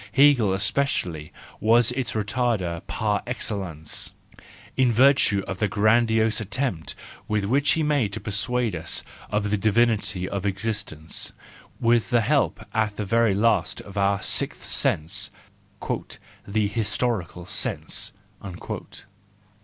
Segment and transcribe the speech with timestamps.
[0.13, 4.13] Hegel especially was its retarder par excellence,
[4.75, 6.95] in virtue of the grandiose attempt
[7.27, 11.33] which he made to persuade us of the divinity of existence,
[11.79, 15.29] with the help at the very last of our sixth sense,"
[16.47, 18.11] the historical sense."